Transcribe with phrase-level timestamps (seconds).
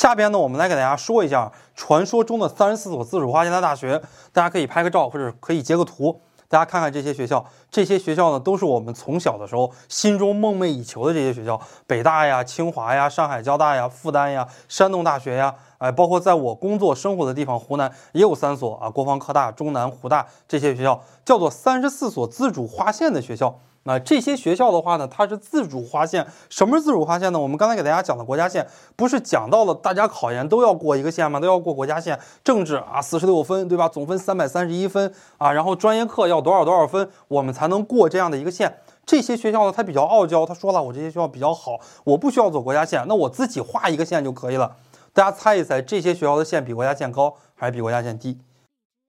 [0.00, 4.00] 下边呢，我们来给大家说一下传说中的三十四所自主划线的大学，
[4.32, 7.44] 大家可以拍个照或者可以截个图，大家看看这些学校。
[7.70, 23.60] 这些学校呢，都是我们从小的时候心中梦寐以求的这些学校，北大呀、清华呀、上海交大呀、复旦呀、山东大学呀，哎，包括在我工作生活的地方湖南也有三所啊，国防科大、中南、湖大这些学校，叫做三十四所自主划线的学校。
[23.84, 26.26] 那这些学校的话呢，它是自主划线。
[26.50, 27.40] 什么是自主划线呢？
[27.40, 31.40] 我们刚才给大家讲的国家线，不是讲到了大家考研都要过一个线吗？
[31.40, 32.18] 都要过国家线。
[32.44, 33.88] 政治啊，四十六分，对吧？
[33.88, 38.76] 总分三百三十一分啊，然后专业课要多少多少分，我们才能过这样的一个线。
[39.06, 44.76] 这些学校呢，它比较傲娇，他说了，我这些学校比较好，我不需要走国家线，那我自己画一个线就可以了。
[45.14, 48.38] 大家猜一猜，这些学校的线比国家线高还是比国家线低？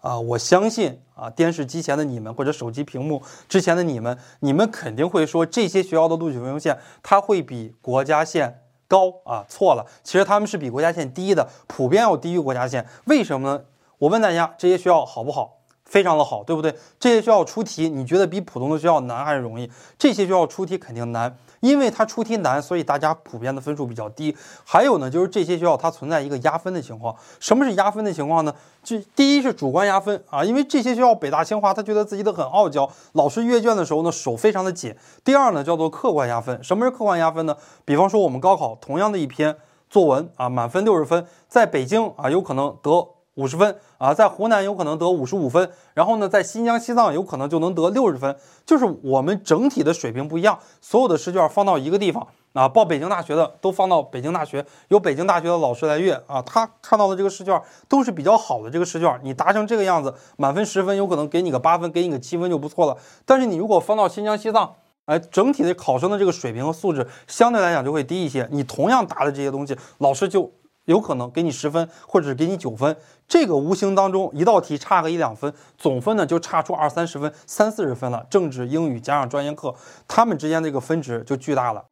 [0.00, 9.44] 啊，我相信啊，电视机前的你们或者手机屏幕之前的你们，你们肯定会说这些学校的录取分数线它会比国家线高啊？
[9.48, 12.86] 错了，其实他们是比国家线低的，普遍要低于国家线。
[13.06, 13.64] 为什么呢？
[13.98, 15.55] 我问大家，这些学校好不好？
[15.86, 16.74] 非常的好，对不对？
[17.00, 19.70] 这些学校出题，你觉得比普通的学校难还是容易？
[19.96, 21.34] 这些学校出题肯定难。
[21.60, 24.36] 因为它出题难，所以大家普遍的分数比较低。
[24.62, 27.16] 还有呢，就是这些学校它存在一个压分的情况。
[27.40, 28.54] 什么是压分的情况呢？
[28.84, 34.94] 就第一是主观压分啊，因为这些学校北大清华，他觉得自己的很傲娇，老师阅卷的时候呢手非常的紧。
[35.24, 36.62] 第二呢，叫做客观压分。
[36.62, 37.56] 什么是客观压分呢？
[37.84, 39.56] 比方说我们高考同样的一篇
[39.88, 43.15] 作文啊，满分六十分，在北京啊有可能得。
[43.36, 48.34] 五十分啊，在湖南有可能得五十五分，然后呢，在新疆、西藏有可能就能得六十分，
[48.64, 50.58] 就是我们整体的水平不一样。
[50.80, 62.96] 所有的试卷放到一个地方啊，报北京大学的都放到北京大学，由北京大学的老师来阅啊，他看到的这个试卷都是比较好的这个试卷，你答成这个样子，满分十分有可能给你个八分，给你个七分就不错了。
[63.26, 68.48] 但是你如果放到新疆、西藏，哎，整体的考生的这个水平和素质相对来讲就会低一些。
[68.50, 70.50] 你同样答的这些东西，老师就。
[70.86, 72.96] 有可能给你十分，或者是给你九分，
[73.28, 78.26] 这个无形当中一道题差个一两分，总分呢就差出二三十分、三四十分了。
[78.30, 79.74] 政治、英语加上专业课，
[80.08, 81.84] 他们之间的一个分值就巨大了。